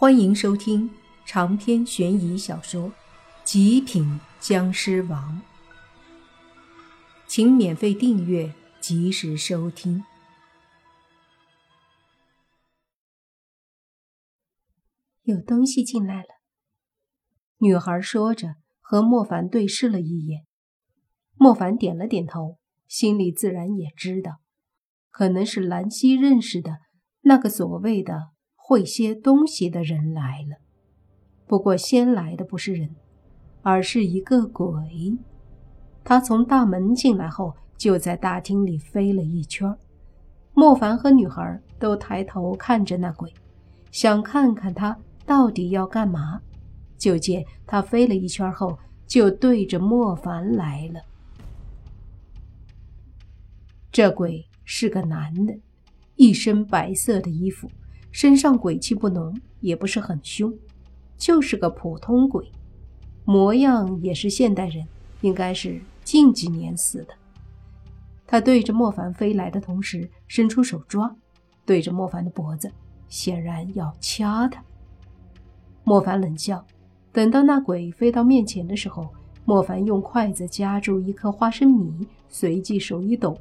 [0.00, 0.88] 欢迎收听
[1.26, 2.88] 长篇悬疑小说
[3.42, 5.42] 《极品僵尸王》，
[7.26, 10.04] 请免费订阅，及时收听。
[15.24, 16.28] 有东西进来了，
[17.56, 20.44] 女孩说着，和莫凡对视了一眼。
[21.34, 24.36] 莫凡点了点头，心里自然也知道，
[25.10, 26.78] 可能是兰溪认识的
[27.22, 28.37] 那个所谓的。
[28.68, 30.58] 会些东西的人来了，
[31.46, 32.94] 不过先来的不是人，
[33.62, 34.70] 而是一个鬼。
[36.04, 39.74] 他从大门进来后，就在大厅里飞了一圈。
[40.52, 43.32] 莫凡和女孩都抬头看着那鬼，
[43.90, 44.94] 想看看他
[45.24, 46.38] 到底要干嘛。
[46.98, 51.00] 就见他飞了一圈后，就对着莫凡来了。
[53.90, 55.58] 这鬼是个男的，
[56.16, 57.66] 一身白色的衣服。
[58.20, 60.52] 身上鬼气不浓，也不是很凶，
[61.16, 62.50] 就是个普通鬼，
[63.24, 64.84] 模样也是现代人，
[65.20, 67.14] 应该是近几年死的。
[68.26, 71.14] 他对着莫凡飞来的同时，伸出手抓，
[71.64, 72.68] 对着莫凡的脖子，
[73.08, 74.60] 显然要掐他。
[75.84, 76.66] 莫凡冷笑，
[77.12, 79.08] 等到那鬼飞到面前的时候，
[79.44, 83.38] 莫凡用筷子夹住一颗花生米，随即手一抖。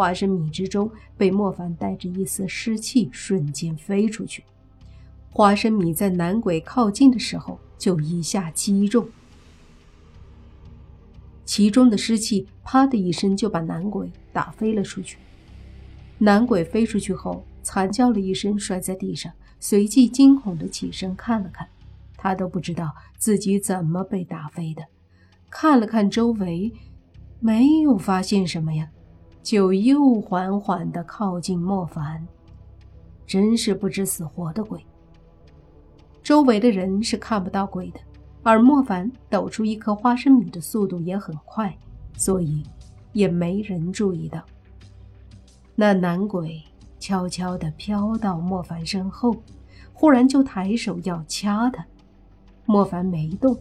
[0.00, 4.42] 花生米之中被莫凡带着一丝湿气瞬间飞出去，
[5.28, 9.06] 花生米在男鬼靠近的时候就一下击中，
[11.44, 15.18] 其中的湿气啪的一声就把男鬼打飞了出去。
[16.16, 21.68] 男鬼飞出去后惨叫了一声，摔在地上，随即惊恐的起身看了看，
[22.16, 24.82] 他都不知道自己怎么被打飞的，
[25.50, 26.72] 看了看周围，
[27.38, 28.88] 没有发现什么呀。
[29.42, 32.26] 就又缓缓地靠近莫凡，
[33.26, 34.84] 真是不知死活的鬼。
[36.22, 38.00] 周围的人是看不到鬼的，
[38.42, 41.76] 而莫凡抖出一颗花生米的速度也很快，
[42.16, 42.62] 所以
[43.12, 44.40] 也没人注意到。
[45.74, 46.62] 那男鬼
[46.98, 49.34] 悄悄地飘到莫凡身后，
[49.92, 51.84] 忽然就抬手要掐他。
[52.66, 53.58] 莫凡没动，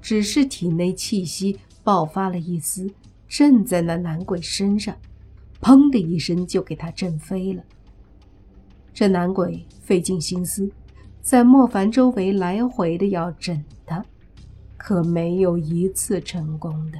[0.00, 2.90] 只是体内气息爆发了一丝。
[3.28, 4.96] 震在那男鬼身上，
[5.60, 7.62] 砰的一声就给他震飞了。
[8.94, 10.70] 这男鬼费尽心思，
[11.20, 14.04] 在莫凡周围来回的要整他，
[14.76, 16.98] 可没有一次成功的，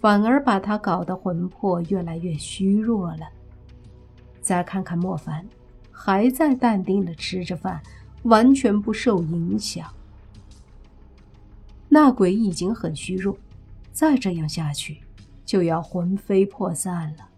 [0.00, 3.28] 反而把他搞得魂魄越来越虚弱了。
[4.40, 5.44] 再看看莫凡，
[5.90, 7.82] 还在淡定的吃着饭，
[8.22, 9.92] 完全不受影响。
[11.88, 13.36] 那鬼已经很虚弱，
[13.90, 15.00] 再这样下去。
[15.50, 17.28] 就要魂飞魄散了，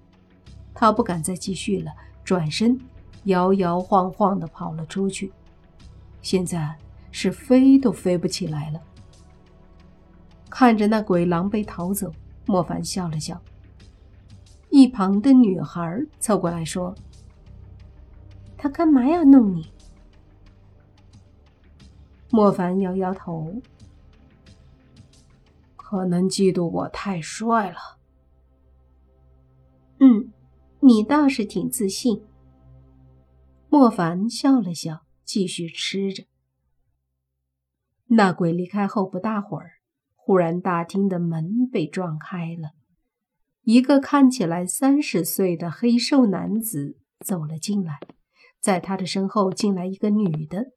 [0.75, 1.91] 他不敢再继续了，
[2.23, 2.79] 转身
[3.25, 5.33] 摇摇晃晃地跑了出去。
[6.21, 6.77] 现在
[7.11, 8.79] 是飞都飞不起来了。
[10.51, 12.13] 看着那鬼狼狈逃走，
[12.45, 13.41] 莫凡笑了笑。
[14.69, 16.95] 一旁的女孩凑过来说
[18.59, 19.73] ：“他干嘛要弄你？”
[22.29, 23.55] 莫凡摇摇头
[25.77, 27.79] ：“可能嫉妒我太帅了。”
[30.05, 30.33] 嗯，
[30.81, 32.25] 你倒是挺自信。
[33.69, 36.25] 莫凡笑了笑，继续吃着。
[38.07, 39.75] 那鬼离开后不大会儿，
[40.17, 42.73] 忽然大厅的门被撞开了，
[43.63, 48.01] 一个看起来三十岁的黑瘦男子走了进来，
[48.59, 50.73] 在他的身后进来一个女的，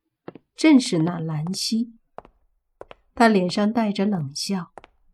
[0.55, 1.95] 正是那兰溪。
[3.15, 4.71] 他脸上带着冷笑，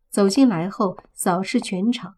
[0.09, 2.15] 走进来后扫视全场，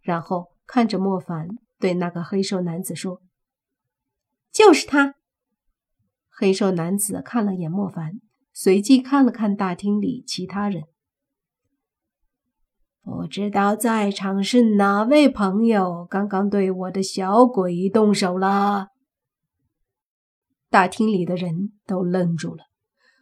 [0.00, 0.51] 然后。
[0.66, 3.22] 看着莫凡，对那个黑瘦男子说
[4.50, 5.16] ：“就是他。”
[6.30, 8.20] 黑瘦男子看了眼莫凡，
[8.52, 10.84] 随即看了看大厅里其他人，
[13.02, 18.88] 不知道在场是哪位朋友刚刚对我的小鬼动手了。
[20.70, 22.64] 大厅里的人都愣住了，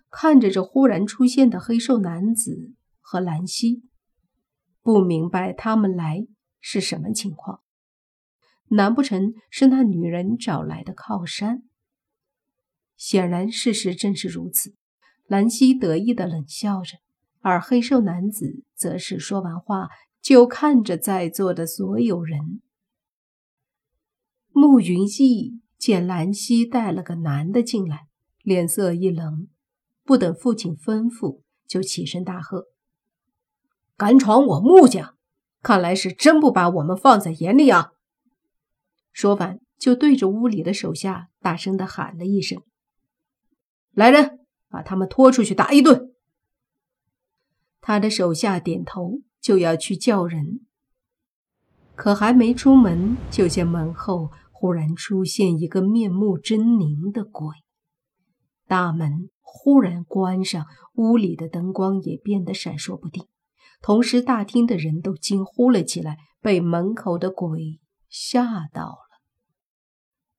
[0.09, 3.83] 看着这忽然出现的黑瘦男子和兰溪，
[4.83, 6.27] 不明白他们来。
[6.61, 7.61] 是什么情况？
[8.69, 11.63] 难不成是那女人找来的靠山？
[12.97, 14.75] 显然事实正是如此。
[15.27, 16.99] 兰溪得意的冷笑着，
[17.41, 19.89] 而黑瘦男子则是说完话
[20.21, 22.61] 就看着在座的所有人。
[24.53, 28.09] 慕云逸见兰溪带了个男的进来，
[28.43, 29.49] 脸色一冷，
[30.03, 32.67] 不等父亲吩咐，就起身大喝
[33.97, 35.15] ：“敢闯我穆家！”
[35.63, 37.93] 看来是真不把我们放在眼里啊！
[39.13, 42.63] 说完，就对着屋里的手下大声的喊了一声
[43.93, 46.15] ：“来人，把他们拖出去打一顿。
[47.81, 50.61] 他的手下点头，就要去叫人，
[51.95, 57.49] 可还没出门，就见门后忽然出现一个面目狰狞的鬼。
[58.67, 63.27] 大门忽然关上，屋里的灯光也变得闪烁不定，
[63.81, 69.09] 同时大厅的人都惊呼了起来，被门口的鬼吓到了。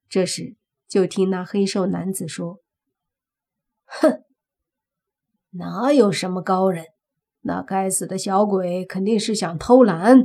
[0.07, 0.55] 这时，
[0.87, 2.59] 就听那黑瘦男子说
[3.85, 4.23] ：“哼，
[5.51, 6.85] 哪有什么高人？
[7.41, 10.17] 那该死的小鬼肯定是想偷懒。”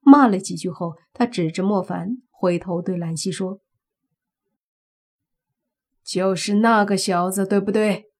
[0.00, 3.60] 骂了几句后，他指着莫凡，回头对兰溪说
[6.02, 8.10] ：“就是那个小子，对不对？”“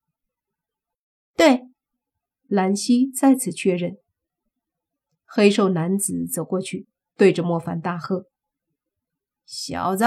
[1.35, 1.69] 对。”
[2.53, 3.97] 兰溪再次确认。
[5.25, 8.27] 黑瘦男子走过去，对着莫凡大喝
[9.47, 10.05] ：“小子！”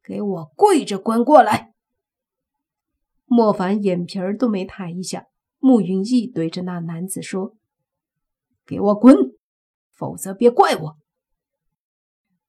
[0.00, 1.74] 给我跪着滚过来！
[3.24, 5.26] 莫凡眼皮儿都没抬一下。
[5.58, 7.56] 慕云逸对着那男子说
[8.64, 9.16] ：“给我滚，
[9.90, 10.98] 否则别怪我。”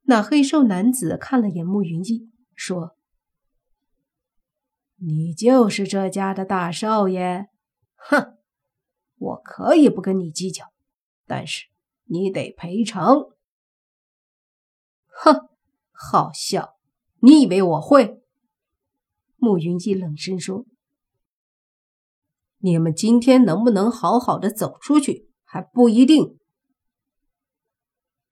[0.07, 2.95] 那黑瘦男子看了眼慕云逸，说
[5.01, 7.47] ：“你就是这家的大少爷？
[7.95, 8.37] 哼，
[9.17, 10.65] 我可以不跟你计较，
[11.25, 11.65] 但是
[12.05, 13.29] 你得赔偿。”
[15.07, 15.49] 哼，
[15.91, 16.75] 好笑。
[17.19, 18.21] 你以为我会？
[19.37, 20.65] 慕云逸冷声说
[22.59, 26.37] ：“你们今天能不能好好的走出去还不一定。”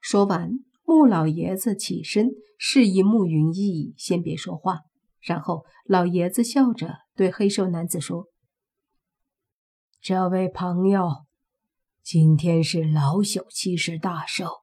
[0.01, 4.81] 说完，穆老爷子起身示意慕云逸先别说话，
[5.21, 8.27] 然后老爷子笑着对黑瘦男子说
[10.03, 11.23] ：“这位朋友，
[12.01, 14.61] 今天是老朽七十大寿，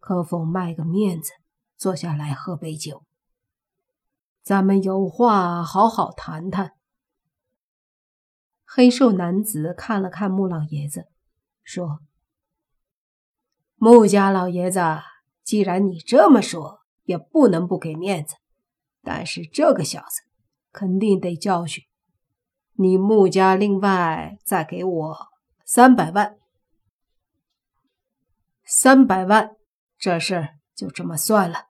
[0.00, 1.30] 可否卖个面子，
[1.76, 3.04] 坐下来喝杯酒？”
[4.42, 6.72] 咱们有话好好谈谈。
[8.64, 11.06] 黑瘦男子看了看穆老爷子，
[11.62, 12.00] 说
[13.78, 14.80] ：“穆家老爷子，
[15.44, 18.34] 既然你这么说，也不能不给面子。
[19.00, 20.22] 但是这个小子
[20.72, 21.85] 肯定得教训。
[22.78, 25.16] 你穆家另外再给我
[25.64, 26.36] 三百万，
[28.64, 29.56] 三百万，
[29.98, 31.66] 这事就这么算了。”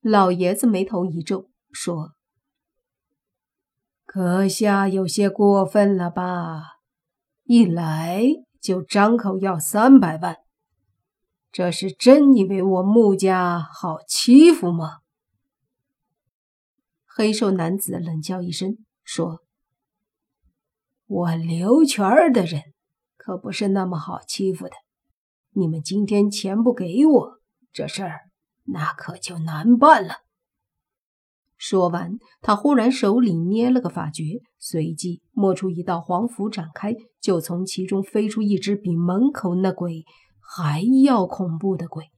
[0.00, 2.14] 老爷子眉头一皱，说
[4.04, 6.78] ：“阁下有些过分了吧？
[7.44, 8.22] 一来
[8.60, 10.38] 就张口要三百万，
[11.50, 15.00] 这是真以为我穆家好欺负吗？”
[17.06, 19.40] 黑瘦男子冷叫一声，说
[21.08, 22.74] ：“我刘全儿的人
[23.16, 24.72] 可不是那么好欺负的。
[25.52, 27.40] 你们今天钱不给我，
[27.72, 28.28] 这事儿……”
[28.70, 30.16] 那可就难办了。
[31.56, 40.04] 说完，他忽然手里捏了个法诀，随即摸出一道黄符，展开，就从其中飞出一只比门口那鬼
[40.38, 42.10] 还要恐怖的鬼。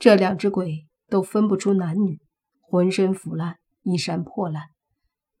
[0.00, 2.20] 这两只鬼都分不出男女，
[2.60, 4.70] 浑身腐烂，衣衫破烂。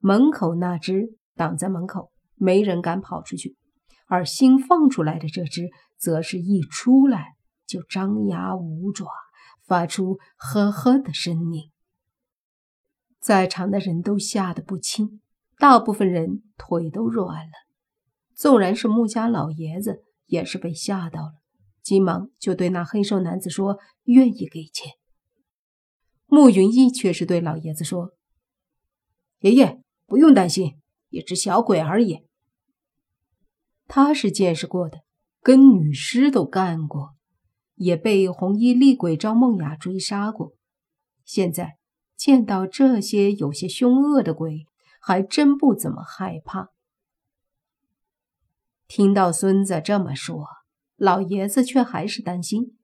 [0.06, 3.56] 门口那只挡在门口，没人敢跑出去；
[4.06, 5.68] 而新放出来的这只，
[5.98, 7.34] 则是一出来
[7.66, 9.08] 就张牙舞爪。
[9.64, 11.72] 发出呵呵的声音，
[13.18, 15.20] 在场的人都吓得不轻，
[15.58, 17.52] 大部分人腿都软了。
[18.32, 21.32] 纵然是穆家老爷子，也是被吓到了，
[21.82, 24.92] 急忙就对那黑瘦男子说：“愿意给钱。”
[26.26, 28.12] 穆云逸却是对老爷子说
[29.42, 32.26] ：“爷爷不用担心，一只小鬼而已。
[33.86, 35.02] 他是见识过的，
[35.42, 37.14] 跟女尸都干过。”
[37.78, 40.54] 也被红衣厉鬼张梦雅追杀过，
[41.26, 41.76] 现在
[42.16, 44.64] 见到这些有些凶恶的鬼，
[44.98, 46.70] 还真不怎么害怕。
[48.88, 50.46] 听到孙子这么说，
[50.96, 52.78] 老爷子却还是担心，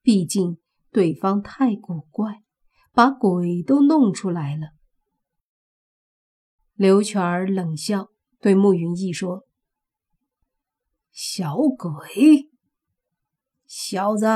[0.00, 0.58] 毕竟
[0.92, 2.44] 对方太古怪，
[2.92, 4.75] 把鬼都弄出来了。
[6.76, 9.44] 刘全冷笑，对慕云逸说
[11.10, 12.50] ：“小鬼。”
[13.66, 14.26] 小子，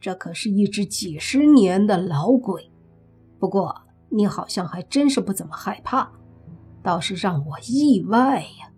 [0.00, 2.70] 这可是一只几十年的老鬼，
[3.38, 6.10] 不过你好像还真是不怎么害怕，
[6.82, 8.72] 倒是让我意外呀。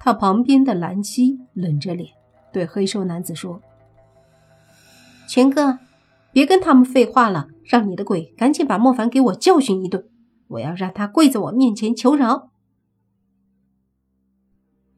[0.00, 2.12] 他旁边的兰溪冷着脸
[2.52, 3.62] 对黑瘦男子说
[5.30, 5.78] ：“全哥，
[6.32, 10.10] 别跟他们废话了，让你的鬼赶紧把莫凡给我教训一顿，
[10.48, 12.50] 我要让他跪在我面前求饶。”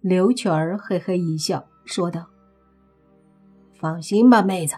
[0.01, 2.27] 刘全儿嘿嘿一笑，说道。
[3.75, 4.77] 放心吧，妹子，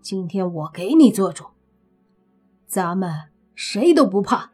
[0.00, 1.44] 今天我给你做主，
[2.66, 4.52] 咱们谁都不怕。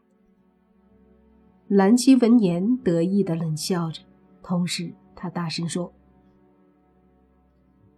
[1.66, 4.02] 兰溪闻言得意的冷笑着，
[4.42, 5.92] 同时他大声说：“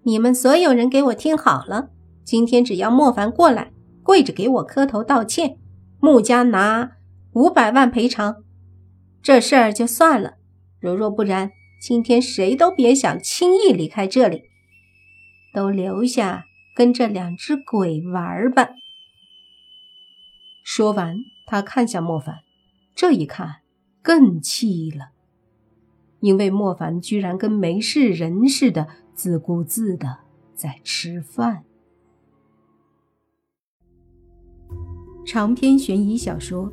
[0.05, 1.91] 你们所有人给我听好了，
[2.25, 3.73] 今天只要莫凡过来，
[4.03, 5.59] 跪着给我磕头道歉，
[6.01, 6.97] 穆家拿
[7.33, 8.43] 五百万赔偿，
[9.23, 10.35] 这事儿就算了。
[10.81, 14.43] 如若不然，今天谁都别想轻易离开这里，
[15.55, 16.45] 都留下
[16.75, 18.71] 跟这两只鬼玩吧。”
[20.65, 22.41] 说完，他看向莫凡，
[22.95, 23.57] 这一看
[24.03, 25.11] 更气了，
[26.21, 30.19] 因为莫凡居然跟没事人似的，自顾自的
[30.55, 31.65] 在吃饭。
[35.27, 36.67] 长篇悬疑小说《